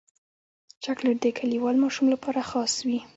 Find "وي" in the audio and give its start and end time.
2.87-2.99